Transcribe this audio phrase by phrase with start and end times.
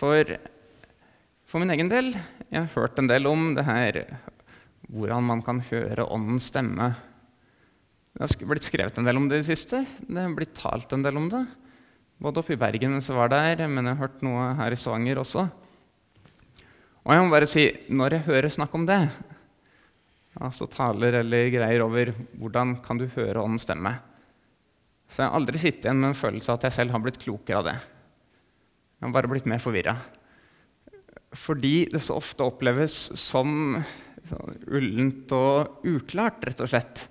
[0.00, 0.24] For,
[1.44, 3.98] for min egen del jeg har hørt en del om det her
[4.90, 6.88] hvordan man kan høre Åndens stemme.
[8.16, 9.82] Det har blitt skrevet en del om det i det siste.
[10.00, 11.42] Det har blitt talt en del om det.
[12.20, 15.20] Både oppe i Bergen jeg var der, men jeg har hørt noe her i Stavanger
[15.20, 15.46] også.
[17.04, 18.98] Og jeg må bare si, når jeg hører snakk om det,
[20.40, 23.94] altså taler eller greier over hvordan kan du høre Åndens stemme,
[25.10, 27.20] så jeg har aldri sittet igjen med en følelse av at jeg selv har blitt
[27.20, 27.80] klokere av det.
[29.00, 29.94] Jeg har bare blitt mer forvirra.
[31.32, 33.78] Fordi det så ofte oppleves som
[34.28, 37.06] sånn ullent og uklart, rett og slett.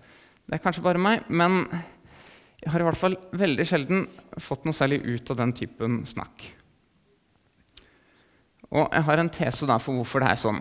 [0.46, 1.64] Det er kanskje bare meg, men
[2.60, 4.06] jeg har i hvert fall veldig sjelden
[4.38, 6.46] fått noe særlig ut av den typen snakk.
[8.70, 10.60] Og jeg har en tese da for hvorfor det er sånn.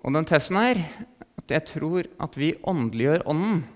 [0.00, 0.80] Og den tesen er
[1.36, 3.66] at jeg tror at vi åndeliggjør Ånden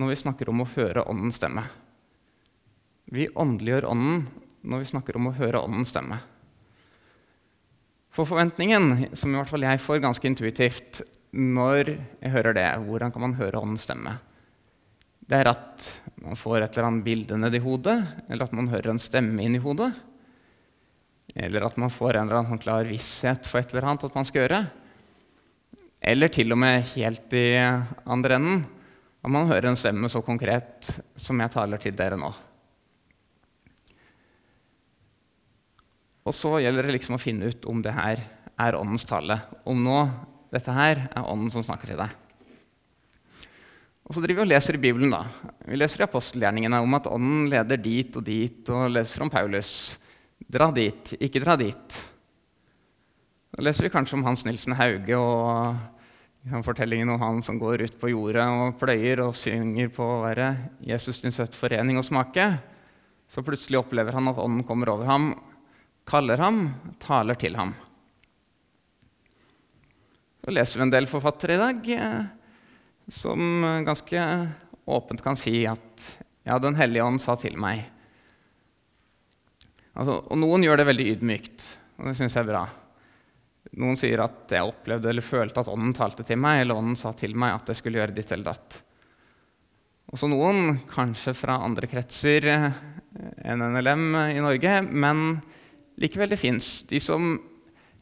[0.00, 1.66] når vi snakker om å høre Åndens stemme.
[3.12, 4.24] Vi åndeliggjør Ånden
[4.64, 6.18] når vi snakker om å høre Åndens stemme.
[8.14, 11.02] For forventningen, som i hvert fall jeg får ganske intuitivt
[11.34, 14.16] når jeg hører det, hvordan kan man høre Åndens stemme?
[15.24, 15.88] Det er at
[16.22, 17.96] man får et eller annet bilde nedi hodet,
[18.28, 19.90] eller at man hører en stemme inn i hodet.
[21.34, 24.16] Eller at man får en eller annen sånn klar visshet for et eller annet at
[24.16, 24.62] man skal gjøre.
[26.04, 28.64] Eller til og med helt i andre enden
[29.24, 32.28] at man hører en stemme så konkret som jeg taler til dere nå.
[36.24, 38.22] Og så gjelder det liksom å finne ut om det her
[38.56, 39.36] er åndens tale.
[39.68, 39.98] Om nå
[40.54, 42.12] dette her er ånden som snakker til deg.
[44.04, 45.12] Og så driver vi og leser i Bibelen.
[45.12, 45.24] da.
[45.64, 49.96] Vi leser i apostelgjerningene om at ånden leder dit og dit, og leser om Paulus.
[50.44, 52.00] Dra dit, ikke dra dit.
[53.54, 57.96] Da leser vi kanskje om Hans Nilsen Hauge og fortellingen om han som går ut
[58.00, 60.50] på jordet og pløyer og synger på å være
[60.84, 62.48] Jesus din søtt forening og smake.
[63.28, 65.32] Så plutselig opplever han at ånden kommer over ham
[66.08, 66.66] kaller ham,
[67.02, 67.72] taler til ham.
[70.44, 72.22] Så leser vi en del forfattere i dag eh,
[73.08, 74.20] som ganske
[74.84, 76.10] åpent kan si at
[76.44, 77.86] ja, Den hellige ånd sa til meg.
[79.94, 82.64] Altså, og noen gjør det veldig ydmykt, og det syns jeg er bra.
[83.80, 87.14] Noen sier at jeg opplevde eller følte at ånden talte til meg, eller ånden sa
[87.16, 88.76] til meg at jeg skulle gjøre ditt eller datt.
[90.12, 94.04] Også noen, kanskje fra andre kretser enn NLM
[94.34, 95.24] i Norge, men
[96.00, 97.36] Likevel, det fins de som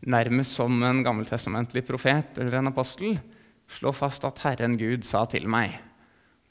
[0.09, 3.19] nærmest som en gammeltestamentlig profet eller en apostel
[3.73, 5.77] slår fast at Herren Gud sa til meg.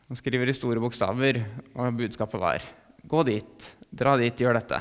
[0.07, 1.40] Han skriver i store bokstaver,
[1.79, 2.66] og budskapet var
[3.07, 4.79] gå dit, dra dit, gjør dette.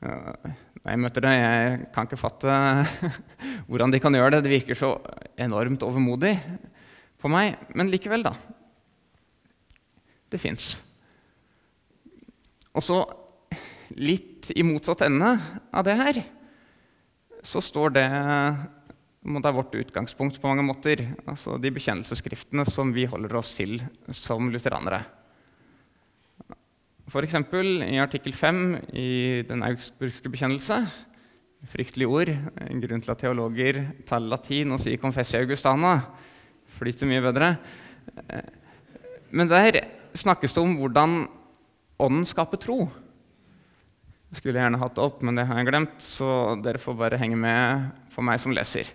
[0.00, 2.54] Når jeg møter det, jeg kan ikke fatte
[3.68, 4.44] hvordan de kan gjøre det.
[4.46, 4.94] Det virker så
[5.40, 6.32] enormt overmodig
[7.20, 7.58] på meg.
[7.76, 8.32] Men likevel, da.
[10.30, 10.72] Det fins.
[12.70, 13.02] Og så
[13.98, 15.34] litt i motsatt ende
[15.72, 16.20] av det her,
[17.42, 18.06] så står det
[19.20, 21.02] Det er vårt utgangspunkt på mange måter.
[21.28, 25.02] Altså de bekjennelsesskriftene som vi holder oss til som lutheranere.
[27.10, 27.34] F.eks.
[27.34, 28.58] i artikkel 5
[28.94, 30.78] i Den augsburgske bekjennelse.
[31.68, 32.30] Fryktelige ord.
[32.64, 36.00] En grunn til at teologer taler latin og sier 'confessia augustana'.
[36.78, 37.56] Flyter mye bedre.
[39.30, 39.80] Men der
[40.14, 41.28] snakkes det om hvordan
[41.98, 42.88] ånden skaper tro.
[44.30, 47.18] Skulle jeg gjerne hatt det opp, men det har jeg glemt, så dere får bare
[47.18, 48.92] henge med for meg som leser.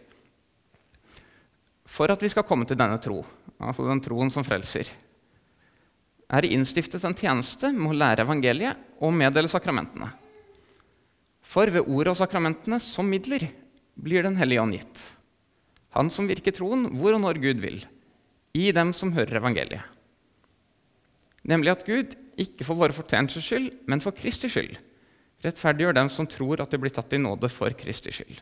[1.85, 3.19] For at vi skal komme til denne tro,
[3.59, 4.87] altså den troen som frelser,
[6.25, 10.09] er det innstiftet en tjeneste med å lære evangeliet og meddele sakramentene.
[11.45, 13.45] For ved ordet og sakramentene som midler
[13.95, 15.03] blir Den hellige ånd gitt.
[15.95, 17.77] Han som virker troen hvor og når Gud vil,
[18.55, 19.83] i dem som hører evangeliet.
[21.45, 24.75] Nemlig at Gud, ikke for våre fortjenesters skyld, men for Kristi skyld,
[25.45, 28.37] rettferdiggjør dem som tror at de blir tatt i nåde for Kristi skyld.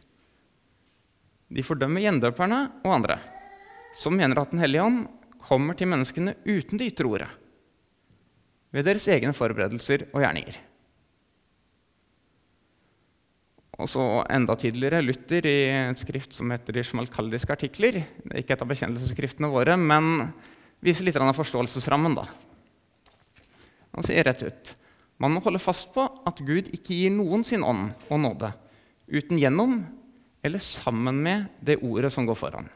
[1.54, 3.20] De fordømmer gjendøperne og andre
[3.98, 5.02] som mener at Den hellige ånd
[5.44, 7.32] kommer til menneskene uten det ytre ordet,
[8.74, 10.56] ved deres egne forberedelser og gjerninger.
[13.82, 15.58] Og så enda tydeligere Luther i
[15.90, 18.04] et skrift som heter De smalkaldiske artikler.
[18.22, 20.30] Det er ikke et av bekjennelsesskriftene våre, men
[20.84, 22.16] viser litt av forståelsesrammen.
[22.16, 22.28] da.
[23.98, 24.74] Han sier rett ut
[25.22, 28.50] man må holde fast på at Gud ikke gir noen sin ånd og nåde
[29.12, 29.78] uten gjennom
[30.44, 32.68] eller sammen med det ordet som går foran.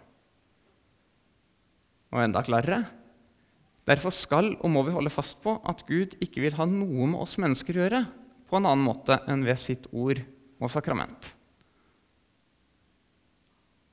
[2.13, 2.85] Og enda klarere
[3.87, 7.21] Derfor skal og må vi holde fast på at Gud ikke vil ha noe med
[7.23, 8.01] oss mennesker å gjøre
[8.47, 10.19] på en annen måte enn ved sitt ord
[10.59, 11.29] og sakrament.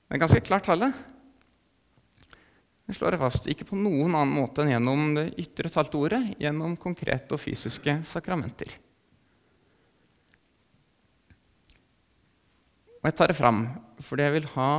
[0.09, 0.91] Det er ganske klart tale.
[2.85, 3.47] Det slår jeg fast.
[3.49, 8.01] Ikke på noen annen måte enn gjennom det ytre talte ordet, gjennom konkrete og fysiske
[8.09, 8.77] sakramenter.
[13.01, 13.67] Og jeg tar det fram
[14.05, 14.71] fordi jeg vil ha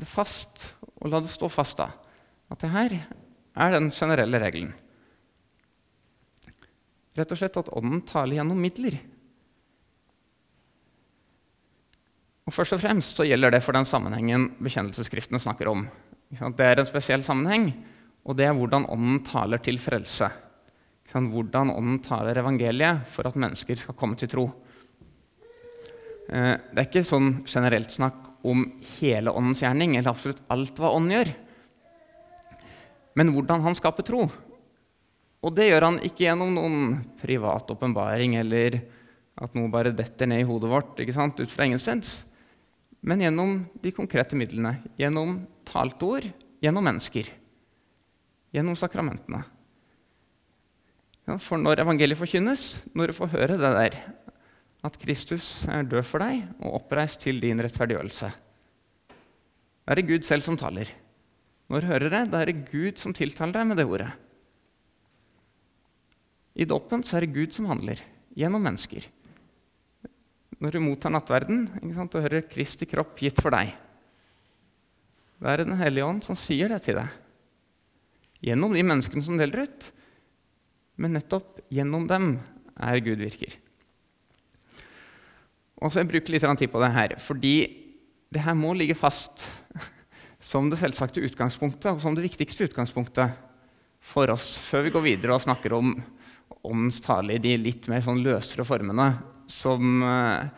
[0.00, 0.70] det fast,
[1.00, 1.90] og la det stå fast da,
[2.52, 4.72] at det her er den generelle regelen.
[7.16, 8.96] Rett og slett at Ånden taler gjennom midler.
[12.48, 15.84] Og Først og fremst så gjelder det for den sammenhengen bekjennelsesskriftene snakker om.
[16.32, 17.66] Det er en spesiell sammenheng,
[18.24, 20.30] og det er hvordan Ånden taler til frelse.
[21.12, 24.46] Hvordan Ånden taler evangeliet for at mennesker skal komme til tro.
[26.32, 28.64] Eh, det er ikke sånn generelt snakk om
[28.96, 31.34] hele Åndens gjerning, eller absolutt alt hva Ånden gjør.
[33.20, 34.24] Men hvordan han skaper tro.
[35.42, 36.82] Og det gjør han ikke gjennom noen
[37.20, 38.80] privat åpenbaring eller
[39.42, 42.22] at noe bare detter ned i hodet vårt ut fra ingensteds.
[43.02, 44.76] Men gjennom de konkrete midlene.
[44.96, 46.28] Gjennom talte ord,
[46.62, 47.28] gjennom mennesker.
[48.52, 49.42] Gjennom sakramentene.
[51.28, 53.98] Ja, for når evangeliet forkynnes, når du får høre det der,
[54.82, 58.32] at Kristus er død for deg og oppreist til din rettferdiggjørelse,
[59.82, 60.90] da er det Gud selv som taler.
[61.70, 64.10] Når du hører det, da er det Gud som tiltaler deg med det ordet.
[66.52, 68.02] I dåpen er det Gud som handler,
[68.36, 69.06] gjennom mennesker.
[70.62, 73.72] Når du mottar nattverden sant, og hører Kristi kropp gitt for deg,
[75.42, 77.10] da er det Den hellige ånd som sier det til deg.
[78.42, 79.88] Gjennom de menneskene som deler ut,
[81.02, 82.36] men nettopp gjennom dem
[82.78, 83.56] er Gud virker.
[85.82, 87.56] Og så Jeg bruker litt tid på det her, fordi
[88.32, 89.48] det her må ligge fast
[90.52, 93.34] som det selvsagte utgangspunktet og som det viktigste utgangspunktet
[94.02, 95.92] for oss før vi går videre og snakker om
[96.62, 99.08] åndens tale i de litt mer sånn løsere formene
[99.50, 100.48] som eh,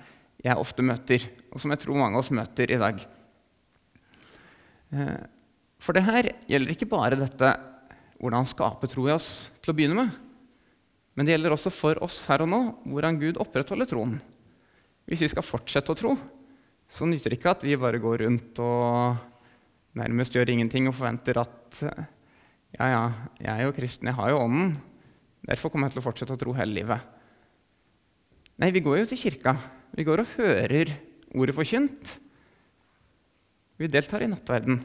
[0.44, 3.00] jeg ofte møter, og som jeg tror mange av oss møter i dag.
[4.94, 5.22] Eh,
[5.82, 7.50] for det her gjelder ikke bare dette
[8.20, 10.14] hvordan skape tro i oss til å begynne med,
[11.14, 14.16] men det gjelder også for oss her og nå hvordan Gud opprettholder troen.
[15.04, 16.14] Hvis vi skal fortsette å tro,
[16.88, 19.20] så nytter det ikke at vi bare går rundt og
[19.98, 21.82] nærmest gjør ingenting og forventer at
[22.74, 23.02] ja, ja,
[23.38, 24.74] jeg er jo kristen, jeg har jo Ånden.
[25.44, 27.04] Derfor kommer jeg til å fortsette å tro hele livet.
[28.62, 29.54] Nei, vi går jo til kirka.
[29.94, 30.94] Vi går og hører
[31.34, 32.14] ordet forkynt.
[33.80, 34.78] Vi deltar i nattverden.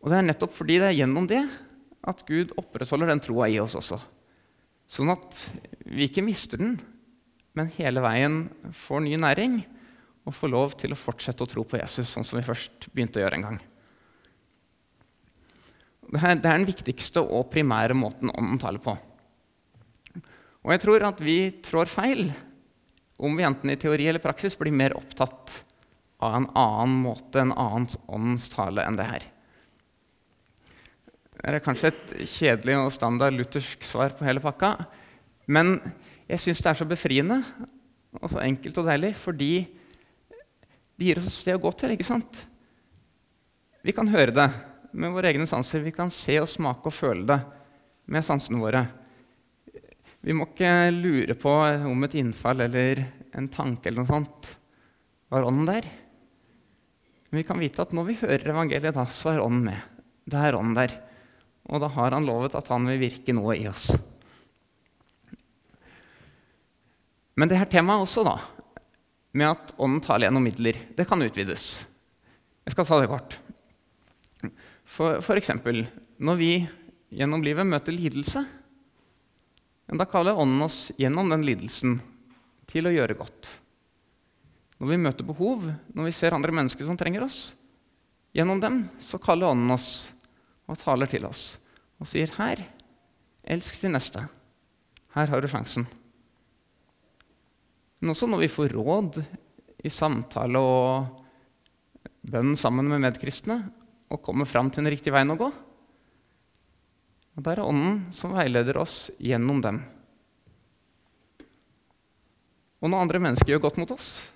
[0.00, 1.42] Og det er nettopp fordi det er gjennom det
[2.10, 4.00] at Gud opprettholder den troa i oss også.
[4.90, 5.44] Sånn at
[5.84, 6.78] vi ikke mister den,
[7.54, 8.42] men hele veien
[8.74, 9.60] får ny næring
[10.26, 13.20] og får lov til å fortsette å tro på Jesus, sånn som vi først begynte
[13.20, 13.60] å gjøre en gang.
[16.10, 18.96] Det er den viktigste og primære måten ånden taler på.
[20.60, 22.26] Og jeg tror at vi trår feil
[23.20, 25.60] om vi enten i teori eller praksis blir mer opptatt
[26.20, 29.26] av en annen måte, en annen åndens tale enn det her.
[31.40, 34.74] Det er kanskje et kjedelig og standard luthersk svar på hele pakka,
[35.50, 35.78] men
[36.28, 37.40] jeg syns det er så befriende
[38.20, 39.54] og så enkelt og deilig fordi
[41.00, 41.94] det gir oss et sted å gå til.
[41.94, 42.42] ikke sant?
[43.80, 44.48] Vi kan høre det
[44.92, 45.80] med våre egne sanser.
[45.80, 47.38] Vi kan se og smake og føle det
[48.12, 48.84] med sansene våre.
[50.20, 51.54] Vi må ikke lure på
[51.88, 53.00] om et innfall eller
[53.32, 54.50] en tanke eller noe sånt
[55.32, 55.88] var ånden der.
[57.30, 59.98] Men vi kan vite at når vi hører evangeliet, da, så er ånden med.
[60.30, 60.96] Det er ånden der.
[61.70, 63.92] Og da har han lovet at han vil virke noe i oss.
[67.38, 68.34] Men det her temaet også, da,
[69.38, 71.68] med at ånden taler gjennom midler, det kan utvides.
[72.66, 73.38] Jeg skal ta det kort.
[74.90, 75.84] For, for eksempel,
[76.18, 76.52] når vi
[77.14, 78.42] gjennom livet møter lidelse,
[79.90, 81.96] da kaller Ånden oss gjennom den lidelsen
[82.70, 83.48] til å gjøre godt.
[84.80, 87.52] Når vi møter behov, når vi ser andre mennesker som trenger oss,
[88.32, 90.08] gjennom dem så kaller Ånden oss
[90.70, 91.58] og taler til oss
[92.00, 92.64] og sier, 'Her,
[93.44, 94.28] elsk de neste.
[95.12, 95.86] Her har du sjansen.'
[98.00, 99.20] Men også når vi får råd
[99.84, 101.20] i samtale og
[102.24, 103.60] bønn sammen med medkristne
[104.08, 105.52] og kommer fram til den riktige veien å gå.
[107.36, 109.84] Og Der er Ånden som veileder oss gjennom dem.
[112.80, 114.30] Og når andre mennesker gjør godt mot oss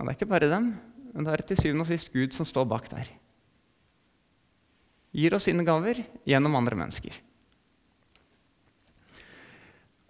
[0.00, 0.70] ja, Det er ikke bare dem,
[1.12, 3.10] men det er til syvende og sist Gud som står bak der.
[5.12, 7.18] Gir oss sine gaver gjennom andre mennesker.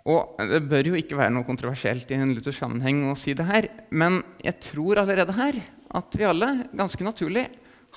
[0.06, 3.48] Og Det bør jo ikke være noe kontroversielt i en luthersk sammenheng å si det
[3.48, 5.58] her, men jeg tror allerede her
[5.90, 7.48] at vi alle ganske naturlig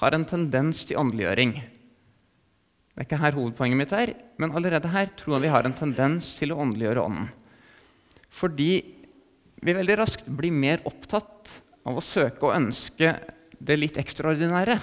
[0.01, 1.53] har en tendens til åndeliggjøring.
[1.53, 5.77] Det er ikke her hovedpoenget mitt er, men allerede her tror jeg vi har en
[5.77, 7.29] tendens til å åndeliggjøre ånden.
[8.33, 8.71] Fordi
[9.61, 13.15] vi veldig raskt blir mer opptatt av å søke og ønske
[13.63, 14.77] det litt ekstraordinære.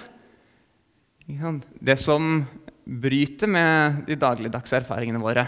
[1.80, 2.42] Det som
[2.85, 5.45] bryter med de dagligdagse erfaringene våre.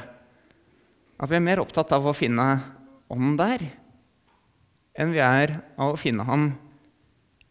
[1.19, 2.47] At vi er mer opptatt av å finne
[3.13, 3.65] ånden der
[4.93, 6.51] enn vi er av å finne ham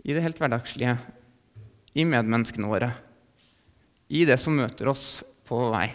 [0.05, 0.95] i det helt hverdagslige,
[1.97, 2.91] i medmenneskene våre,
[4.13, 5.89] i det som møter oss på vei.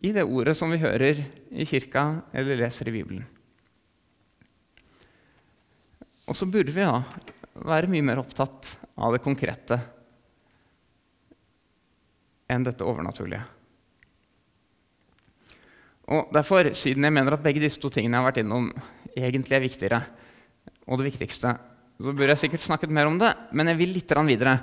[0.00, 1.18] I det ordet som vi hører
[1.50, 3.26] i kirka eller leser i Bibelen.
[6.30, 7.00] Og så burde vi da
[7.66, 9.80] være mye mer opptatt av det konkrete
[12.50, 13.42] enn dette overnaturlige.
[16.10, 18.70] Og derfor, Siden jeg mener at begge disse to tingene jeg har vært innom,
[19.14, 20.00] egentlig er viktigere,
[20.86, 21.52] og det viktigste,
[22.00, 24.56] så burde jeg sikkert snakket mer om det, men jeg vil litt videre.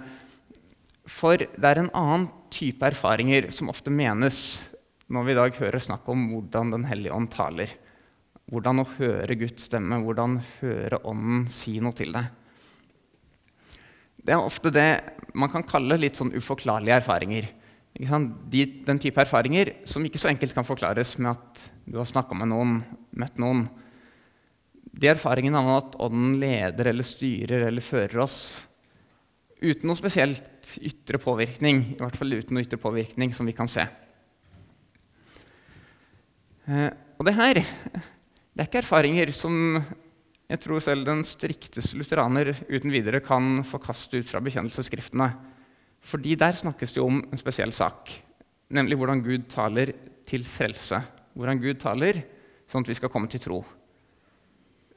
[1.07, 4.39] For det er en annen type erfaringer som ofte menes
[5.07, 7.71] når vi i dag hører snakk om hvordan Den hellige ånd taler.
[8.47, 12.29] Hvordan å høre Guds stemme, hvordan høre Ånden si noe til deg.
[14.27, 14.89] Det er ofte det
[15.37, 17.49] man kan kalle litt sånn uforklarlige erfaringer.
[17.97, 22.37] De, den type erfaringer som ikke så enkelt kan forklares med at du har snakka
[22.37, 22.79] med noen,
[23.17, 23.65] møtt noen.
[24.97, 28.39] De erfaringene av at Ånden leder eller styrer eller fører oss
[29.57, 33.69] uten noe spesielt ytre påvirkning, i hvert fall uten noe ytre påvirkning som vi kan
[33.71, 33.87] se.
[36.67, 37.63] Eh, og det her
[38.57, 39.53] det er ikke erfaringer som
[40.49, 45.27] jeg tror selv den strikteste lutheraner uten videre kan forkaste ut fra bekjennelsesskriftene.
[46.01, 48.09] Fordi der snakkes det jo om en spesiell sak,
[48.73, 49.91] nemlig hvordan Gud taler
[50.25, 51.03] til frelse.
[51.37, 52.23] Hvordan Gud taler
[52.65, 53.59] sånn at vi skal komme til tro.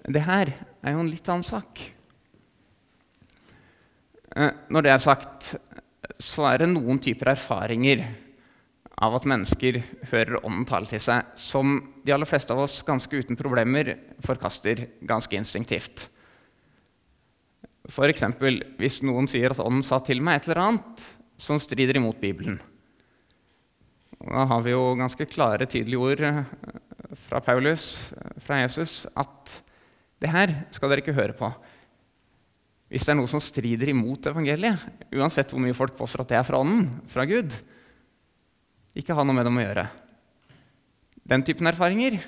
[0.09, 1.85] Det her er jo en litt annen sak.
[4.41, 5.53] Eh, når det er sagt,
[6.17, 8.07] så er det noen typer erfaringer
[9.01, 9.81] av at mennesker
[10.11, 14.85] hører Ånden tale til seg, som de aller fleste av oss ganske uten problemer forkaster
[15.09, 16.09] ganske instinktivt.
[17.89, 18.27] F.eks.
[18.79, 21.07] hvis noen sier at Ånden sa til meg et eller annet
[21.41, 22.61] som strider imot Bibelen.
[24.21, 26.43] Da har vi jo ganske klare, tydelige ord eh,
[27.25, 29.57] fra Paulus, eh, fra Jesus, at
[30.21, 31.49] det her skal dere ikke høre på.
[32.93, 34.83] Hvis det er noe som strider imot evangeliet,
[35.17, 37.55] uansett hvor mye folk påstår at det er fra Ånden, fra Gud,
[38.97, 39.87] ikke ha noe med dem å gjøre.
[41.31, 42.19] Den typen erfaringer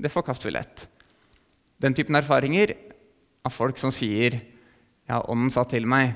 [0.00, 0.86] det forkaster vi lett.
[1.82, 2.74] Den typen erfaringer
[3.44, 4.38] av folk som sier
[5.04, 6.14] ja, Ånden sa til meg,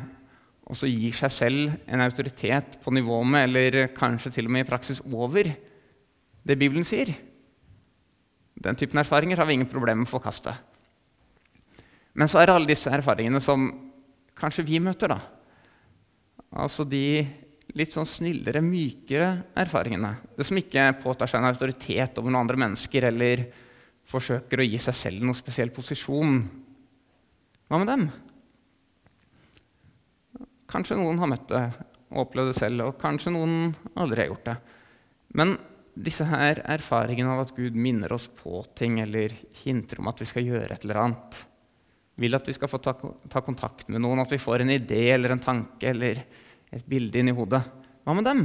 [0.68, 4.64] og så gir seg selv en autoritet på nivå med, eller kanskje til og med
[4.64, 5.50] i praksis over,
[6.48, 7.12] det Bibelen sier.
[8.58, 10.54] Den typen erfaringer har vi ingen problemer med å forkaste.
[12.18, 13.68] Men så er det alle disse erfaringene som
[14.38, 15.20] kanskje vi møter, da.
[16.64, 17.22] Altså de
[17.76, 20.14] litt sånn snillere, mykere erfaringene.
[20.36, 23.44] Det som ikke påtar seg en autoritet over noen andre mennesker eller
[24.08, 26.40] forsøker å gi seg selv noen spesiell posisjon.
[27.68, 28.06] Hva med dem?
[30.68, 31.66] Kanskje noen har møtt det
[32.08, 34.56] og opplevd det selv, og kanskje noen aldri har gjort det.
[35.36, 35.58] Men
[35.92, 39.34] disse her erfaringene av at Gud minner oss på ting eller
[39.64, 41.40] hinter om at vi skal gjøre et eller annet,
[42.18, 45.04] vil at vi skal få ta, ta kontakt med noen, at vi får en idé
[45.12, 46.22] eller en tanke eller
[46.74, 47.62] et bilde inni hodet.
[48.04, 48.42] Hva med dem?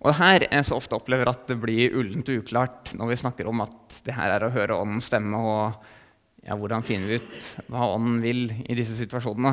[0.00, 3.50] Og her jeg så ofte opplever at det blir ullent og uklart når vi snakker
[3.50, 7.50] om at det her er å høre Åndens stemme, og ja, hvordan finner vi ut
[7.68, 9.52] hva Ånden vil i disse situasjonene.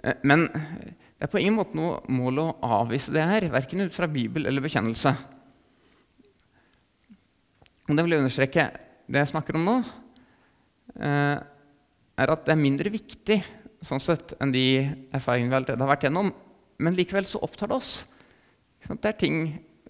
[0.00, 2.48] Eh, men det er på ingen måte noe mål å
[2.80, 5.12] avvise det her, verken ut fra Bibel eller bekjennelse.
[7.90, 8.68] Og det vil jeg understreke.
[9.10, 9.76] Det jeg snakker om nå,
[10.96, 11.36] eh,
[12.20, 13.42] er at det er mindre viktig
[13.84, 14.64] sånn sett enn de
[15.16, 16.32] erfaringene vi allerede har vært gjennom.
[16.80, 17.92] Men likevel så opptar det oss.
[18.86, 19.40] Det er ting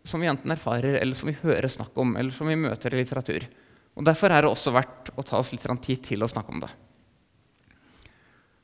[0.06, 3.02] som vi enten erfarer, eller som vi hører snakk om, eller som vi møter i
[3.02, 3.46] litteratur.
[3.98, 6.62] Og Derfor er det også verdt å ta oss litt tid til å snakke om
[6.62, 6.70] det.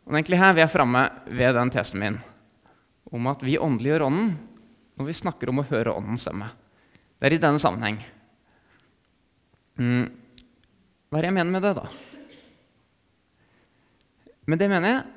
[0.07, 2.19] Og det er egentlig her vi er framme ved den tesen min
[3.15, 4.33] om at vi åndeliggjør Ånden
[4.99, 6.49] når vi snakker om å høre Åndens stemme.
[7.19, 7.99] Det er i denne sammenheng.
[9.79, 10.07] Mm.
[11.07, 11.87] Hva er det jeg mener med det, da?
[14.47, 15.16] Med det mener jeg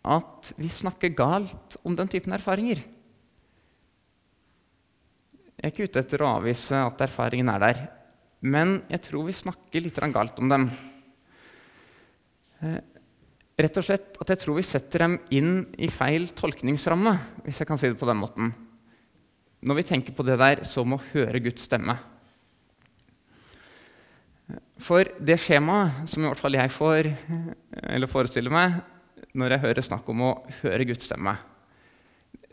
[0.00, 2.80] at vi snakker galt om den typen erfaringer.
[5.60, 7.80] Jeg er ikke ute etter å avvise at erfaringen er der,
[8.40, 10.70] men jeg tror vi snakker litt galt om dem.
[12.64, 12.78] Eh,
[13.60, 17.12] rett og slett at jeg tror vi setter dem inn i feil tolkningsramme,
[17.44, 18.54] hvis jeg kan si det på den måten.
[19.60, 21.98] Når vi tenker på det der som å høre Guds stemme.
[24.80, 27.10] For det skjemaet som i hvert fall jeg får,
[27.84, 28.80] eller forestiller meg
[29.36, 31.36] når jeg hører snakk om å høre Guds stemme,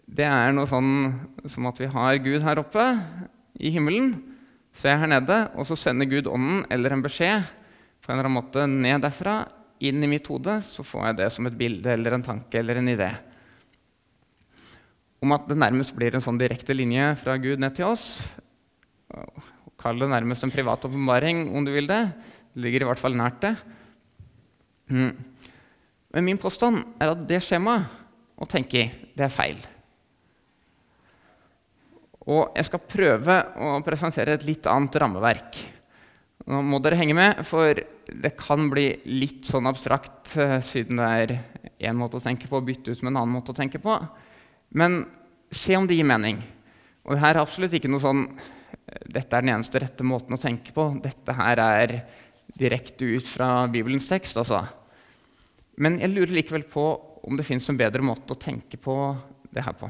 [0.07, 1.11] det er noe sånn
[1.51, 2.85] som at vi har Gud her oppe
[3.59, 4.13] i himmelen,
[4.71, 7.43] så jeg er her nede, og så sender Gud ånden eller en beskjed
[7.99, 9.41] på en eller annen måte ned derfra,
[9.83, 12.79] inn i mitt hode, så får jeg det som et bilde eller en tanke eller
[12.79, 13.11] en idé.
[15.21, 18.07] Om at det nærmest blir en sånn direkte linje fra Gud ned til oss
[19.77, 22.01] Kall det nærmest en privat åpenbaring, om du vil det.
[22.53, 23.53] Det ligger i hvert fall nært det.
[24.89, 25.11] Mm.
[26.13, 27.87] Men min påstand er at det skjemaet
[28.37, 28.85] å tenke i,
[29.17, 29.59] det er feil.
[32.27, 35.59] Og jeg skal prøve å presentere et litt annet rammeverk.
[36.47, 37.75] Nå må dere henge med, for
[38.07, 41.33] det kan bli litt sånn abstrakt eh, siden det er
[41.89, 43.95] én måte å tenke på, bytte ut med en annen måte å tenke på.
[44.79, 45.01] Men
[45.51, 46.39] se om det gir mening.
[47.07, 48.23] Og det her er absolutt ikke noe sånn
[48.87, 50.89] dette er den eneste rette måten å tenke på.
[51.03, 51.93] Dette her er
[52.57, 54.39] direkte ut fra Bibelens tekst.
[54.39, 54.63] altså.
[55.77, 56.85] Men jeg lurer likevel på
[57.27, 58.95] om det fins en bedre måte å tenke på
[59.53, 59.89] det her på.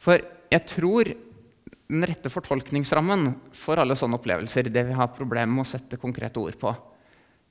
[0.00, 1.10] For jeg tror
[1.90, 3.26] den rette fortolkningsrammen
[3.56, 6.72] for alle sånne opplevelser, det vi har problemer med å sette konkrete ord på,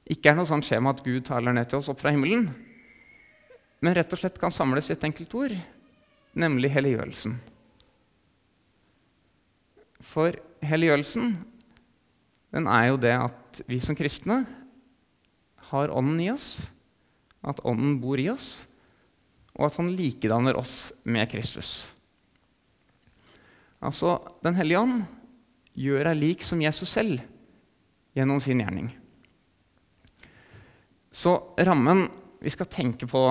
[0.10, 2.48] ikke er noe sånt skjema at Gud taler ned til oss opp fra himmelen,
[3.80, 5.54] men rett og slett kan samles i et enkelt ord,
[6.40, 7.36] nemlig helliggjørelsen.
[10.10, 10.36] For
[10.66, 11.36] helliggjørelsen
[12.56, 14.42] den er jo det at vi som kristne
[15.70, 16.68] har Ånden i oss,
[17.46, 18.68] at Ånden bor i oss,
[19.56, 21.90] og at Han likedanner oss med Kristus.
[23.80, 25.04] Altså, Den hellige ånd
[25.80, 27.22] gjør deg lik som Jesus selv
[28.18, 28.90] gjennom sin gjerning.
[31.12, 32.08] Så rammen
[32.40, 33.24] vi skal tenke på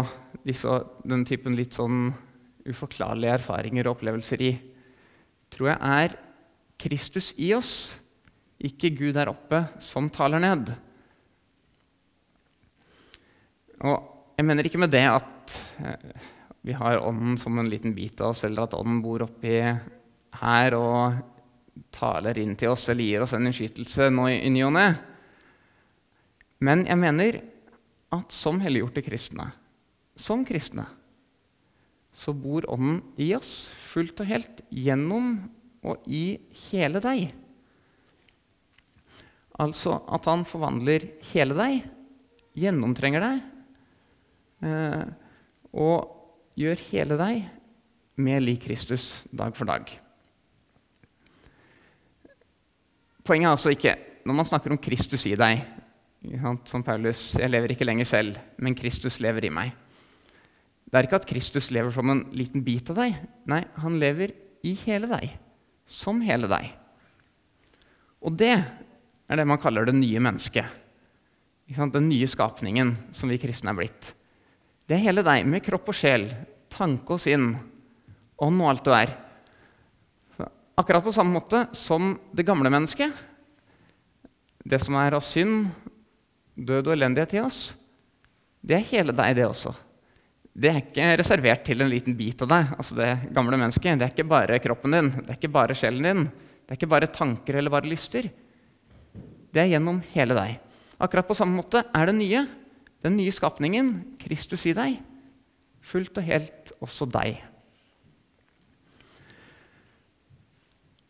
[0.44, 0.68] disse,
[1.04, 2.10] den typen litt sånn
[2.68, 4.50] uforklarlige erfaringer og opplevelser i,
[5.52, 6.16] tror jeg er
[6.78, 7.72] Kristus i oss,
[8.58, 10.74] ikke Gud der oppe, som taler ned.
[13.86, 16.26] Og jeg mener ikke med det at eh,
[16.66, 19.60] vi har Ånden som en liten bit av oss, eller at Ånden bor oppi
[20.38, 21.20] her og
[21.94, 24.88] taler inn til oss eller gir oss en innskytelse nå i ny og ne.
[26.64, 27.40] Men jeg mener
[28.14, 29.50] at som helliggjorte kristne,
[30.18, 30.88] som kristne,
[32.10, 35.36] så bor Ånden i oss fullt og helt gjennom
[35.86, 37.28] og i hele deg.
[39.58, 41.86] Altså at han forvandler hele deg,
[42.58, 43.46] gjennomtrenger deg,
[44.58, 45.98] og
[46.58, 47.44] gjør hele deg
[48.18, 49.90] med lik Kristus dag for dag.
[53.22, 53.94] Poenget er altså ikke
[54.26, 55.60] når man snakker om Kristus i deg
[56.66, 59.70] Som Paulus Jeg lever ikke lenger selv, men Kristus lever i meg.
[60.88, 63.14] Det er ikke at Kristus lever som en liten bit av deg.
[63.46, 64.32] Nei, han lever
[64.66, 65.30] i hele deg
[65.88, 66.72] som hele deg.
[68.18, 70.66] Og det er det man kaller det nye mennesket.
[71.68, 74.12] Den nye skapningen som vi kristne er blitt.
[74.88, 76.28] Det er hele deg, med kropp og sjel,
[76.72, 77.50] tanke og sinn,
[78.40, 79.12] ånd og alt du er.
[80.36, 80.46] Så
[80.80, 83.12] akkurat på samme måte som det gamle mennesket,
[84.68, 85.68] det som er av synd,
[86.56, 87.60] død og elendighet i oss,
[88.64, 89.74] det er hele deg, det også
[90.58, 92.70] det er ikke reservert til en liten bit av deg.
[92.74, 93.98] altså Det gamle mennesket.
[93.98, 96.24] Det er ikke bare kroppen din, det er ikke bare sjelen din.
[96.66, 98.26] Det er ikke bare tanker eller bare lyster.
[99.54, 100.56] Det er gjennom hele deg.
[100.98, 102.42] Akkurat på samme måte er det nye,
[103.04, 104.98] den nye skapningen, Kristus i deg,
[105.84, 107.38] fullt og helt også deg.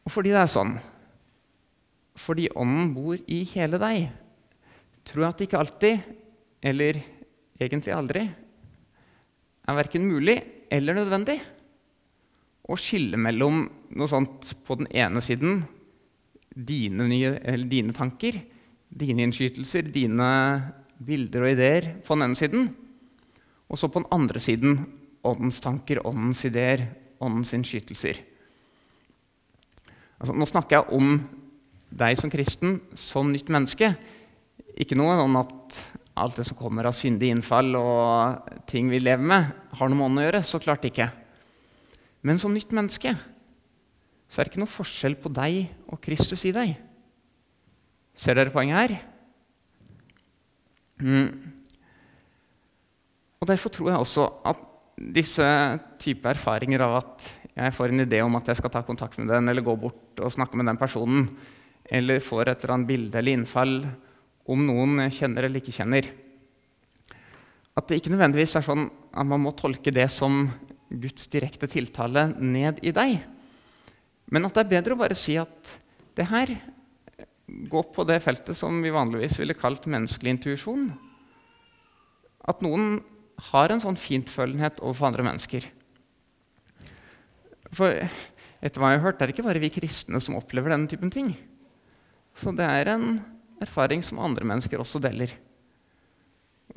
[0.05, 0.77] Og fordi det er sånn,
[2.19, 4.09] fordi Ånden bor i hele deg,
[5.09, 6.07] tror jeg at det ikke alltid,
[6.69, 7.01] eller
[7.61, 8.25] egentlig aldri,
[9.69, 10.39] er verken mulig
[10.73, 11.37] eller nødvendig
[12.69, 13.63] å skille mellom
[13.97, 15.63] noe sånt på den ene siden
[16.49, 17.33] dine, nye,
[17.69, 18.41] dine tanker,
[18.89, 20.29] dine innskytelser, dine
[20.99, 22.71] bilder og ideer på den ene siden,
[23.69, 24.79] og så på den andre siden
[25.27, 26.87] åndens tanker, åndens ideer,
[27.21, 28.21] åndens innskytelser.
[30.19, 31.19] Altså, nå snakker jeg om
[31.99, 33.93] deg som kristen, som nytt menneske.
[34.79, 35.79] Ikke noe om at
[36.19, 40.09] alt det som kommer av syndig innfall og ting vi lever med, har noe med
[40.09, 40.43] ånd å gjøre.
[40.47, 41.11] Så klart ikke.
[42.27, 43.15] Men som nytt menneske
[44.29, 46.75] så er det ikke noe forskjell på deg og Kristus i deg.
[48.19, 48.97] Ser dere poenget her?
[50.99, 51.29] Mm.
[53.39, 54.65] Og Derfor tror jeg også at
[54.99, 55.47] disse
[56.03, 59.31] type erfaringer av at jeg får en idé om at jeg skal ta kontakt med
[59.31, 61.29] den, eller gå bort og snakke med den personen,
[61.87, 63.75] eller får et eller annet bilde eller innfall
[64.49, 66.09] om noen jeg kjenner eller ikke kjenner.
[67.79, 70.47] At det ikke nødvendigvis er sånn at man må tolke det som
[70.89, 73.19] Guds direkte tiltale ned i deg.
[74.33, 75.75] Men at det er bedre å bare si at
[76.19, 76.53] det her
[77.49, 80.91] går på det feltet som vi vanligvis ville kalt menneskelig intuisjon.
[82.49, 82.99] At noen
[83.51, 85.67] har en sånn fintfølenhet overfor andre mennesker.
[87.73, 87.95] For
[88.59, 91.13] etter hva jeg har hørt, er det ikke bare vi kristne som opplever denne typen
[91.15, 91.31] ting.
[92.37, 93.21] Så det er en
[93.63, 95.33] erfaring som andre mennesker også deler.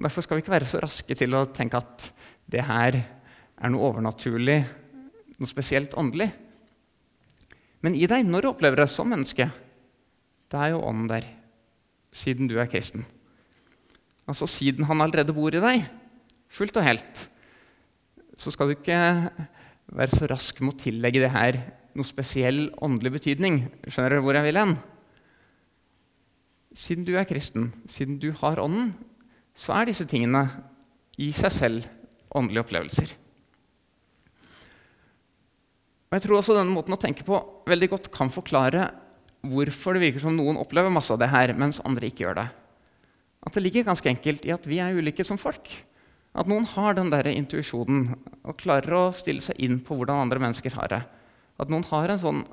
[0.02, 2.08] Derfor skal vi ikke være så raske til å tenke at
[2.52, 4.62] det her er noe overnaturlig,
[5.38, 6.32] noe spesielt åndelig.
[7.82, 9.50] Men i deg, når du opplever det som menneske,
[10.52, 11.26] det er jo ånden der,
[12.12, 13.06] siden du er kristen.
[14.28, 15.86] Altså siden han allerede bor i deg,
[16.52, 17.28] fullt og helt,
[18.38, 19.00] så skal du ikke
[19.92, 21.60] være så rask med å tillegge det her
[21.98, 23.62] noe spesiell åndelig betydning.
[23.88, 24.76] Skjønner dere hvor jeg vil hen?
[26.78, 28.94] Siden du er kristen, siden du har ånden,
[29.56, 30.46] så er disse tingene
[31.20, 31.90] i seg selv
[32.32, 33.12] åndelige opplevelser.
[36.12, 37.38] Og jeg tror også denne måten å tenke på
[37.68, 38.88] veldig godt kan forklare
[39.42, 42.50] hvorfor det virker som noen opplever masse av det her, mens andre ikke gjør det.
[43.42, 45.72] At det ligger ganske enkelt i at vi er ulike som folk.
[46.38, 48.14] At noen har den der intuisjonen
[48.46, 51.02] og klarer å stille seg inn på hvordan andre mennesker har det.
[51.60, 52.44] At noen har en sånn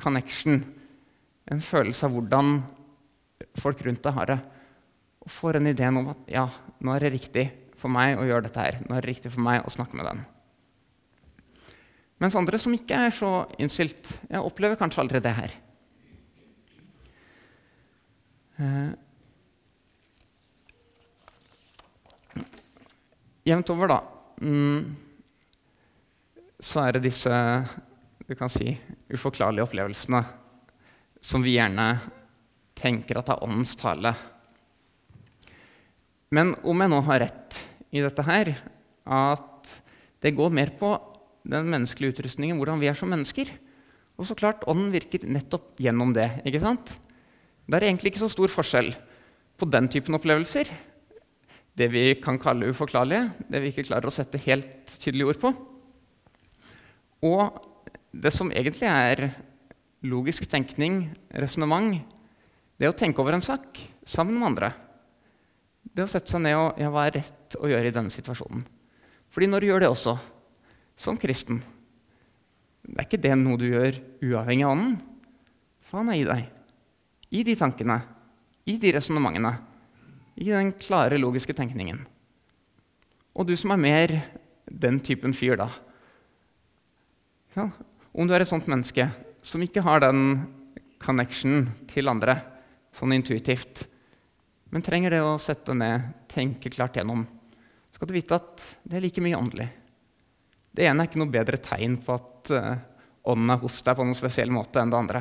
[0.00, 0.62] connection,
[1.50, 2.54] en følelse av hvordan
[3.60, 4.38] folk rundt deg har det.
[5.26, 6.46] Og får en idé om at ja,
[6.82, 8.78] nå er det riktig for meg å gjøre dette her.
[8.86, 10.22] Nå er det riktig for meg å snakke med den.
[12.22, 15.54] Mens andre som ikke er så innstilt, opplever kanskje aldri det her.
[18.58, 18.90] Eh,
[23.48, 24.00] jevnt over, da,
[24.40, 24.96] mm,
[26.62, 27.32] så er det disse
[28.28, 28.70] du kan si,
[29.12, 30.22] uforklarlige opplevelsene
[31.22, 31.86] som vi gjerne
[32.78, 34.14] tenker at er åndens tale.
[36.32, 37.58] Men om jeg nå har rett
[37.92, 38.54] i dette her,
[39.04, 39.74] at
[40.22, 40.94] det går mer på
[41.42, 43.50] den menneskelige utrustningen, hvordan vi er som mennesker.
[44.16, 46.28] Og så klart, Ånden virker nettopp gjennom det.
[46.46, 46.94] ikke sant?
[47.66, 48.90] Det er egentlig ikke så stor forskjell
[49.58, 50.70] på den typen opplevelser,
[51.78, 55.52] det vi kan kalle uforklarlige, det vi ikke klarer å sette helt tydelige ord på,
[57.22, 57.62] og
[58.12, 59.30] det som egentlig er
[60.02, 61.06] logisk tenkning,
[61.38, 62.02] resonnement,
[62.76, 64.72] det å tenke over en sak sammen med andre.
[65.82, 68.64] Det å sette seg ned og ja, hva er rett å gjøre i denne situasjonen.
[69.32, 70.16] Fordi når du gjør det også,
[70.98, 71.62] som kristen
[72.82, 73.96] Det er ikke det noe du gjør
[74.26, 74.96] uavhengig av ånden.
[75.86, 76.61] For er i deg.
[77.32, 77.96] I de tankene,
[78.68, 79.52] i de resonnementene,
[80.36, 82.02] i den klare, logiske tenkningen.
[83.32, 84.14] Og du som er mer
[84.68, 85.68] den typen fyr, da.
[87.56, 87.68] Ja,
[88.12, 89.08] om du er et sånt menneske
[89.44, 90.44] som ikke har den
[91.02, 92.38] connection til andre
[92.94, 93.86] sånn intuitivt,
[94.72, 97.24] men trenger det å sette ned, tenke klart gjennom,
[97.92, 99.68] skal du vite at det er like mye åndelig.
[100.72, 102.76] Det ene er ikke noe bedre tegn på at uh,
[103.28, 105.20] ånden er hos deg på noen spesiell måte enn det andre.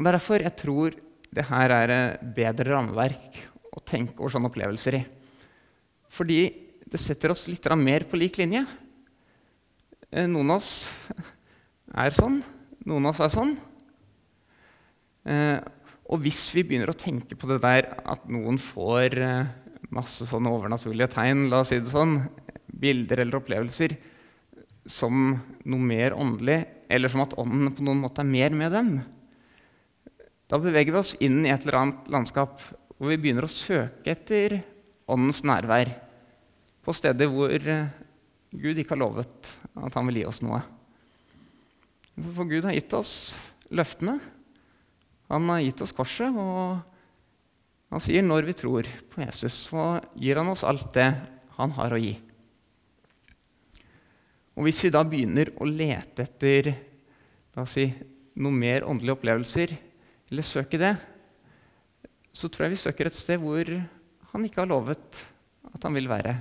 [0.00, 0.94] Og Det er derfor jeg tror
[1.28, 3.34] det her er et bedre rammeverk
[3.76, 5.00] å tenke over sånne opplevelser i.
[6.08, 6.38] Fordi
[6.88, 8.62] det setter oss litt mer på lik linje.
[10.08, 10.96] Eh, noen av oss
[11.92, 12.40] er sånn,
[12.88, 13.52] noen av oss er sånn.
[15.28, 15.60] Eh,
[16.08, 19.52] og hvis vi begynner å tenke på det der at noen får eh,
[19.92, 22.22] masse sånne overnaturlige tegn, la oss si det sånn,
[22.72, 23.98] bilder eller opplevelser,
[24.88, 28.94] som noe mer åndelig, eller som at ånden på noen måte er mer med dem,
[30.50, 32.58] da beveger vi oss inn i et eller annet landskap
[32.98, 34.58] hvor vi begynner å søke etter
[35.10, 35.92] åndens nærvær
[36.84, 37.92] på steder hvor eh,
[38.50, 40.58] Gud ikke har lovet at han vil gi oss noe.
[42.18, 43.12] For Gud har gitt oss
[43.70, 44.16] løftene.
[45.30, 46.80] Han har gitt oss korset, og
[47.94, 51.06] han sier når vi tror på Jesus, så gir han oss alt det
[51.60, 52.16] han har å gi.
[54.58, 56.72] Og Hvis vi da begynner å lete etter
[57.70, 57.86] si,
[58.42, 59.76] noe mer åndelige opplevelser,
[60.30, 60.94] eller søke det,
[62.32, 63.66] så tror jeg vi søker et sted hvor
[64.30, 65.18] han ikke har lovet
[65.70, 66.36] at han vil være,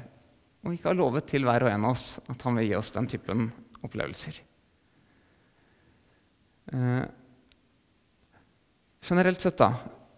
[0.63, 2.93] og ikke har lovet til hver og en av oss at han vil gi oss
[2.93, 3.47] den typen
[3.85, 4.37] opplevelser.
[6.69, 7.05] Eh,
[9.09, 9.71] generelt sett da,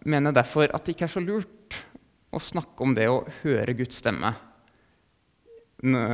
[0.04, 1.78] mener jeg derfor at det ikke er så lurt
[2.32, 4.32] å snakke om det å høre Guds stemme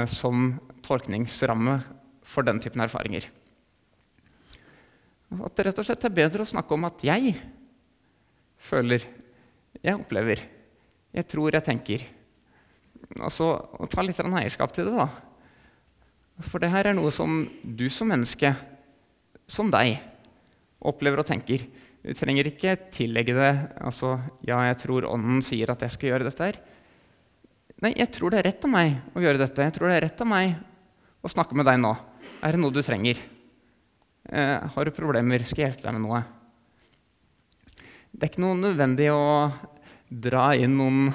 [0.09, 0.55] som
[0.87, 1.75] tolkningsramme
[2.25, 3.27] for den typen erfaringer.
[5.29, 7.35] At det rett og slett er bedre å snakke om at jeg
[8.69, 9.05] føler,
[9.83, 10.41] jeg opplever,
[11.15, 12.05] jeg tror, jeg tenker.
[13.21, 15.09] Altså, og ta litt eierskap til det, da.
[16.49, 18.55] For det her er noe som du som menneske,
[19.49, 19.99] som deg,
[20.79, 21.65] opplever og tenker.
[22.05, 26.25] Du trenger ikke tillegge det altså, 'Ja, jeg tror Ånden sier at jeg skal gjøre
[26.31, 26.61] dette her'.
[27.83, 29.63] Nei, jeg tror det er rett av meg å gjøre dette.
[29.63, 30.57] Jeg tror det er rett av meg
[31.23, 31.97] å snakke med deg nå.
[32.43, 33.19] Er det noe du trenger?
[34.29, 35.41] Eh, har du problemer?
[35.41, 36.21] Skal jeg hjelpe deg med noe?
[38.13, 39.49] Det er ikke noe nødvendig å
[40.09, 41.07] dra inn noen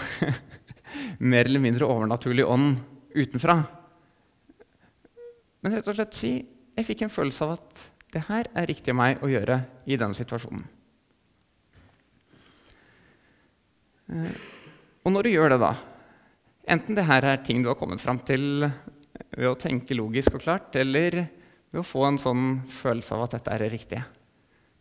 [1.34, 2.80] mer eller mindre overnaturlig ånd
[3.14, 3.60] utenfra.
[5.62, 6.32] Men rett og slett si
[6.74, 9.98] jeg fikk en følelse av at det her er riktig av meg å gjøre i
[10.00, 10.66] denne situasjonen.
[14.10, 14.42] Eh,
[15.06, 15.72] og når du gjør det, da,
[16.74, 20.46] enten det her er ting du har kommet fram til ved å tenke logisk og
[20.48, 21.22] klart, eller
[21.74, 24.04] ved å få en sånn følelse av at dette er det riktige.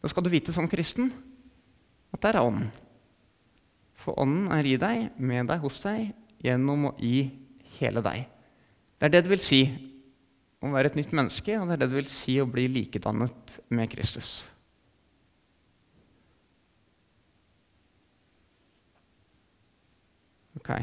[0.02, 1.08] Da skal du vite som kristen
[2.12, 2.68] at det er Ånden.
[3.96, 6.10] For Ånden er i deg, med deg, hos deg,
[6.42, 7.30] gjennom og i
[7.78, 8.26] hele deg.
[8.98, 9.62] Det er det det vil si
[10.62, 13.56] å være et nytt menneske, og det er det det vil si å bli likedannet
[13.72, 14.42] med Kristus.
[20.60, 20.74] Ok.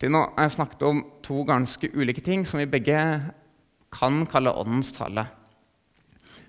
[0.00, 3.00] Til nå har jeg snakket om to ganske ulike ting som vi begge
[3.92, 5.26] kan kalle åndens tale.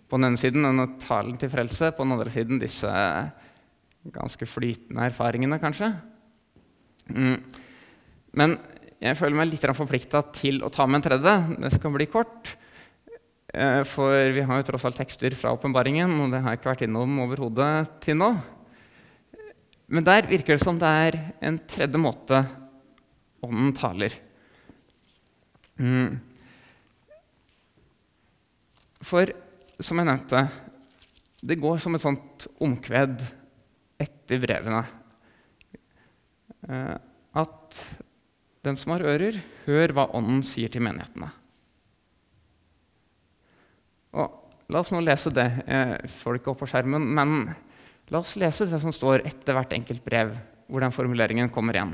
[0.08, 2.92] På den ene siden denne talen til frelse, på den andre siden disse
[4.14, 5.90] ganske flytende erfaringene, kanskje.
[7.12, 7.38] Mm.
[8.40, 8.58] Men
[9.04, 11.36] jeg føler meg litt forplikta til å ta med en tredje.
[11.66, 12.56] Det skal bli kort.
[13.54, 16.72] Eh, for vi har jo tross alt tekster fra åpenbaringen, og det har jeg ikke
[16.72, 17.72] vært innom overhodet
[18.04, 18.32] til nå.
[19.94, 22.40] Men der virker det som det er en tredje måte
[23.44, 24.16] ånden taler.
[25.78, 26.18] Mm.
[29.04, 29.32] For
[29.84, 30.44] som jeg nevnte,
[31.44, 33.24] det går som et sånt omkved
[34.04, 34.84] etter brevene.
[36.70, 36.96] Eh,
[37.44, 37.82] at
[38.64, 41.28] den som har ører, hør hva Ånden sier til menighetene.
[44.14, 44.40] Og
[44.72, 45.50] La oss nå lese det.
[45.68, 47.52] Jeg får det ikke opp på skjermen, men
[48.14, 50.32] la oss lese det som står etter hvert enkelt brev,
[50.72, 51.94] hvor den formuleringen kommer igjen.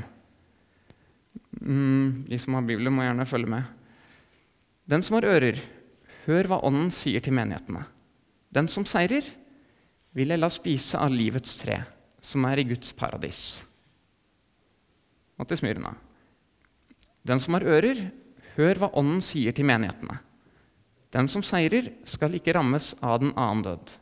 [1.59, 3.67] Mm, de som har Bibelen, må gjerne følge med.
[4.89, 5.59] Den som har ører,
[6.25, 7.85] hør hva Ånden sier til menighetene.
[8.49, 9.25] Den som seirer,
[10.17, 11.77] vil jeg la spise av livets tre,
[12.21, 13.61] som er i Guds paradis.
[15.39, 15.93] Og til Smyrna.
[17.23, 18.09] Den som har ører,
[18.57, 20.17] hør hva Ånden sier til menighetene.
[21.13, 23.93] Den som seirer, skal ikke rammes av den annen død.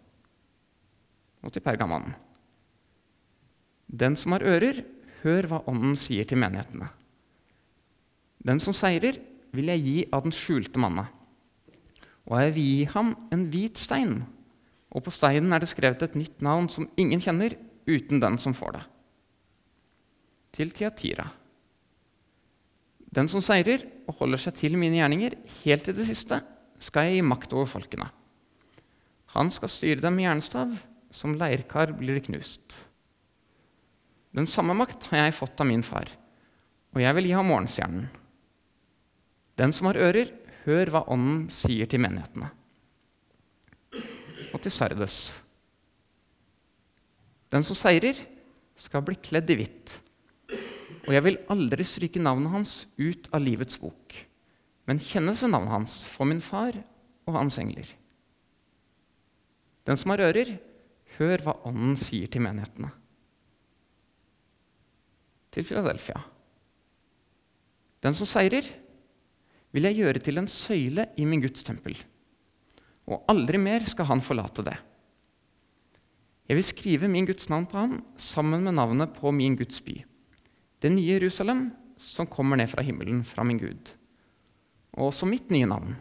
[1.46, 2.16] Og til Pergamon.
[3.88, 4.82] Den som har ører,
[5.24, 6.90] hør hva Ånden sier til menighetene.
[8.44, 9.20] Den som seirer,
[9.56, 11.08] vil jeg gi av den skjulte manna.
[12.28, 14.20] Og jeg vil gi ham en hvit stein,
[14.92, 17.56] og på steinen er det skrevet et nytt navn som ingen kjenner,
[17.88, 18.84] uten den som får det.
[20.58, 21.28] Til Tiatira.
[23.16, 26.42] Den som seirer og holder seg til mine gjerninger helt til det siste,
[26.84, 28.10] skal jeg gi makt over folkene.
[29.36, 30.76] Han skal styre dem med jernstav,
[31.12, 32.82] som leirkar blir knust.
[34.36, 36.10] Den samme makt har jeg fått av min far,
[36.94, 38.10] og jeg vil gi ham morgenstjernen.
[39.58, 40.30] Den som har ører,
[40.68, 42.52] hør hva Ånden sier til menighetene.
[44.54, 45.38] Og til Sardes.
[47.52, 48.20] Den som seirer,
[48.78, 49.96] skal bli kledd i hvitt
[51.08, 54.16] og jeg vil aldri stryke navnet hans ut av livets bok,
[54.88, 56.76] men kjennes ved navnet hans for min far
[57.28, 57.88] og hans engler.
[59.88, 60.58] Den som har ører,
[61.16, 62.92] hør hva Ånden sier til menighetene.
[65.56, 66.20] Til Philadelphia.
[68.04, 68.68] Den som seirer,
[69.76, 71.98] vil jeg gjøre til en søyle i min Guds tempel,
[73.08, 74.76] og aldri mer skal han forlate det.
[76.48, 80.00] Jeg vil skrive min Guds navn på ham sammen med navnet på min Guds by
[80.82, 83.94] det nye Jerusalem som kommer ned fra himmelen, fra min Gud.
[84.94, 85.96] Og også mitt nye navn.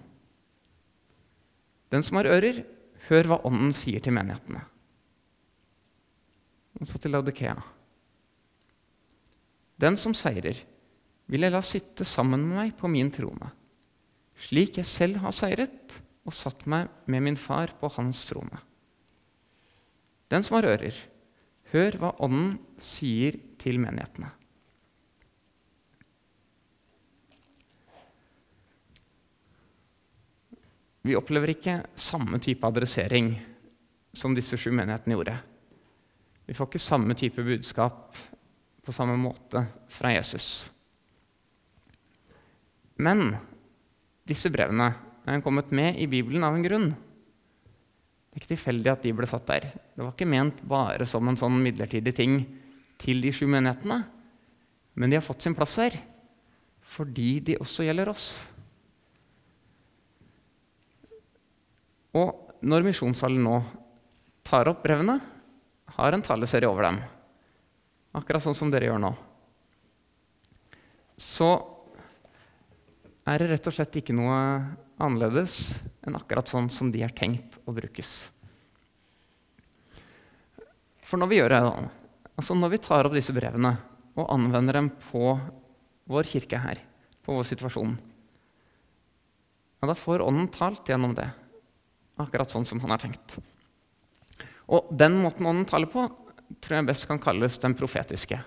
[1.92, 2.64] Den som har ører,
[3.08, 4.60] hør hva Ånden sier til menighetene.
[6.80, 7.54] Og så til Laudikea.
[9.80, 10.58] Den som seirer,
[11.26, 13.50] vil jeg la sitte sammen med meg på min trone,
[14.36, 18.58] slik jeg selv har seiret og satt meg med min far på hans trone.
[20.30, 20.96] Den som har ører,
[21.72, 24.32] hør hva Ånden sier til menighetene.
[31.06, 33.30] Vi opplever ikke samme type adressering
[34.16, 35.36] som disse sju menighetene gjorde.
[36.46, 38.18] Vi får ikke samme type budskap
[38.82, 40.66] på samme måte fra Jesus.
[42.96, 43.36] Men
[44.26, 44.90] disse brevene
[45.26, 46.88] er kommet med i Bibelen av en grunn.
[46.90, 49.68] Det er ikke tilfeldig at de ble satt der.
[49.96, 52.40] Det var ikke ment bare som en sånn midlertidig ting
[53.00, 54.02] til de sju menighetene.
[54.96, 55.96] Men de har fått sin plass her
[56.86, 58.26] fordi de også gjelder oss.
[62.14, 63.56] Og når Misjonssalen nå
[64.46, 65.18] tar opp brevene,
[65.96, 67.00] har en taleserie over dem,
[68.16, 69.10] akkurat sånn som dere gjør nå,
[71.18, 71.50] så
[73.26, 74.38] er det rett og slett ikke noe
[75.02, 78.28] annerledes enn akkurat sånn som de er tenkt å brukes.
[81.06, 81.62] For når vi gjør det,
[82.38, 83.74] altså når vi tar opp disse brevene
[84.16, 85.34] og anvender dem på
[86.06, 86.80] vår kirke her,
[87.26, 87.96] på vår situasjon,
[89.76, 91.26] ja, da får Ånden talt gjennom det.
[92.22, 93.36] Akkurat sånn som han har tenkt.
[94.72, 96.06] Og den måten ånden taler på,
[96.62, 98.38] tror jeg best kan kalles den profetiske.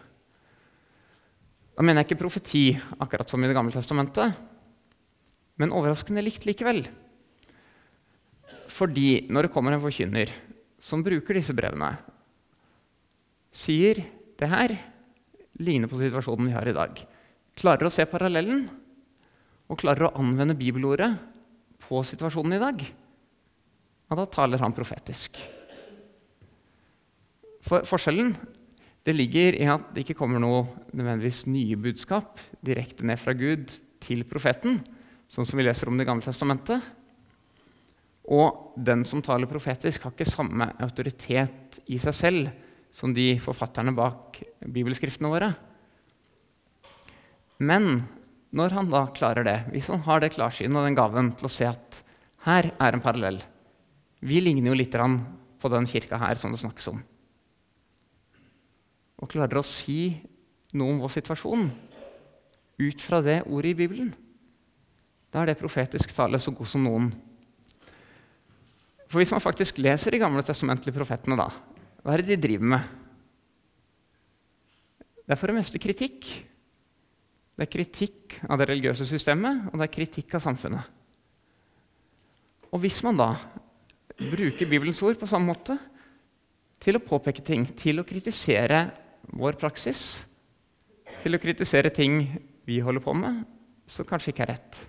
[1.76, 2.64] Da mener jeg ikke profeti,
[3.00, 4.34] akkurat som i Det gamle testamentet,
[5.60, 6.86] men overraskende likt likevel.
[8.72, 10.32] Fordi når det kommer en forkynner
[10.80, 11.92] som bruker disse brevene,
[13.52, 14.00] sier
[14.40, 14.76] det her
[15.60, 17.02] ligner på situasjonen vi har i dag,
[17.60, 18.64] klarer å se parallellen
[19.70, 21.12] og klarer å anvende bibelordet
[21.84, 22.84] på situasjonen i dag,
[24.10, 25.38] ja, da taler han profetisk.
[27.66, 28.32] For forskjellen
[29.06, 33.70] det ligger i at det ikke kommer noe nødvendigvis nye budskap direkte ned fra Gud
[34.02, 34.80] til profeten,
[35.30, 36.82] sånn som vi leser om Det gamle testamentet.
[38.30, 42.52] Og den som taler profetisk, har ikke samme autoritet i seg selv
[42.94, 45.50] som de forfatterne bak bibelskriftene våre.
[47.62, 48.04] Men
[48.56, 51.54] når han da klarer det, hvis han har det klarsynet og den gaven til å
[51.54, 52.02] se at
[52.48, 53.42] her er en parallell
[54.24, 57.02] Vi ligner jo litt på den kirka her som det snakkes om.
[59.20, 60.16] Og klarer å si
[60.76, 61.70] noe om vår situasjon
[62.80, 64.12] ut fra det ordet i Bibelen.
[65.30, 67.10] Da er det profetisk tale så god som noen.
[69.10, 71.50] For Hvis man faktisk leser de gamle testamentlige profetene, da,
[72.04, 72.96] hva er det de driver med?
[75.26, 76.30] Det er for det meste kritikk.
[77.58, 80.96] Det er kritikk av det religiøse systemet, og det er kritikk av samfunnet.
[82.70, 83.34] Og hvis man da
[84.20, 85.76] bruker Bibelens ord på samme måte
[86.80, 88.86] til å påpeke ting, til å kritisere
[89.36, 90.24] vår praksis,
[91.24, 92.22] til å kritisere ting
[92.70, 93.42] vi holder på med,
[93.90, 94.80] som kanskje ikke er rett.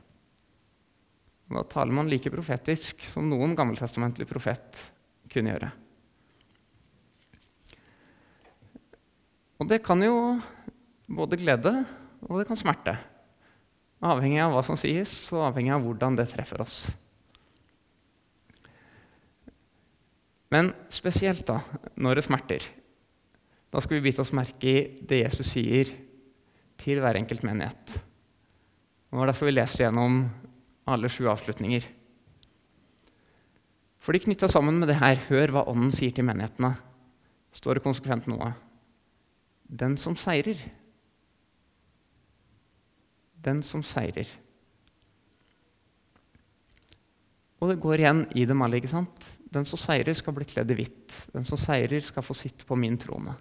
[1.51, 4.85] Da taler man like profetisk som noen gammeltestamentlig profet
[5.31, 5.71] kunne gjøre.
[9.61, 10.15] Og det kan jo
[11.11, 11.73] både glede
[12.29, 12.95] og det kan smerte.
[14.01, 16.77] Avhengig av hva som sies, og avhengig av hvordan det treffer oss.
[20.51, 21.61] Men spesielt da,
[22.01, 22.69] når det smerter.
[23.71, 25.93] Da skal vi bite oss merke i det Jesus sier
[26.81, 27.99] til hver enkelt menighet.
[29.11, 30.25] Det var derfor vi leste gjennom
[30.89, 31.85] alle sju avslutninger.
[34.01, 36.73] For de knytta sammen med det her, hør hva Ånden sier til menighetene,
[37.53, 38.55] står det konsekvent noe
[39.71, 40.59] den som seirer.
[43.41, 44.29] Den som seirer.
[47.61, 48.81] Og det går igjen i dem alle.
[48.81, 49.29] ikke sant?
[49.51, 51.15] Den som seirer, skal bli kledd i hvitt.
[51.35, 53.37] Den som seirer, skal få sitte på min trone.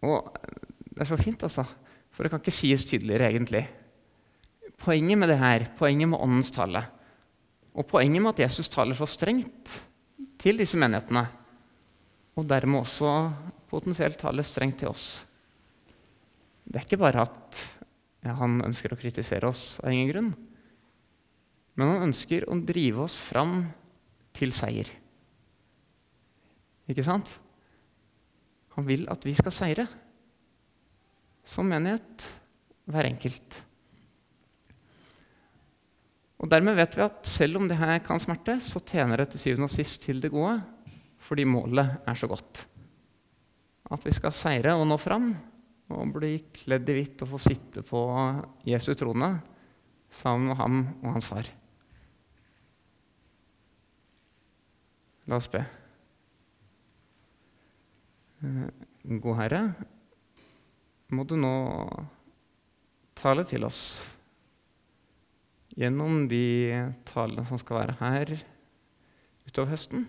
[0.00, 0.32] Og
[0.88, 1.66] det er så fint, altså.
[2.10, 3.66] For det kan ikke sies tydeligere, egentlig.
[4.80, 6.82] Poenget med det her, poenget med åndens tale,
[7.76, 9.74] og poenget med at Jesus taler så strengt
[10.40, 11.26] til disse menighetene,
[12.36, 13.10] og dermed også
[13.68, 15.26] potensielt tale strengt til oss.
[16.64, 17.60] Det er ikke bare at
[18.24, 20.32] han ønsker å kritisere oss av ingen grunn,
[21.76, 23.62] men han ønsker å drive oss fram
[24.36, 24.88] til seier.
[26.90, 27.36] Ikke sant?
[28.76, 29.86] Han vil at vi skal seire.
[31.46, 32.24] Som menighet,
[32.90, 33.60] hver enkelt.
[36.40, 39.42] Og Dermed vet vi at selv om det her kan smerte, så tjener det til
[39.42, 40.58] syvende og sist til det gode
[41.20, 42.64] fordi målet er så godt.
[43.92, 45.28] At vi skal seire og nå fram
[45.92, 48.00] og bli kledd i hvitt og få sitte på
[48.66, 49.28] Jesu trone
[50.10, 51.50] sammen med ham og hans far.
[55.30, 55.60] La oss be.
[58.42, 58.64] Eh,
[59.20, 59.60] God Herre,
[61.14, 61.52] må du nå
[63.20, 63.82] tale til oss
[65.80, 66.44] gjennom de
[67.08, 68.34] talene som skal være her
[69.48, 70.04] utover høsten.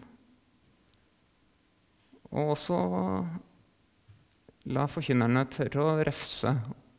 [2.32, 2.78] Og også
[4.72, 6.52] la forkynnerne tørre å refse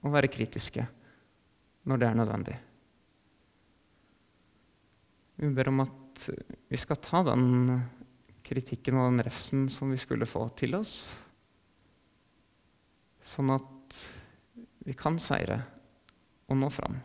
[0.03, 0.85] og være kritiske
[1.89, 2.57] når det er nødvendig.
[5.43, 6.27] Vi ber om at
[6.71, 7.71] vi skal ta den
[8.47, 10.97] kritikken og den refsen som vi skulle få til oss,
[13.23, 14.03] sånn at
[14.83, 15.61] vi kan seire
[16.51, 16.99] og nå fram.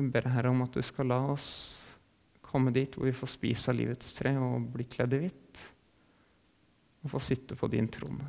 [0.00, 1.50] Vi ber Herre om at du skal la oss
[2.50, 5.64] komme dit hvor vi får spise av livets tre og bli kledd i hvitt.
[7.04, 8.26] Og få sitte på din trone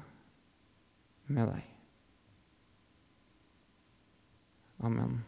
[1.32, 1.68] med deg.
[4.84, 5.22] Amen.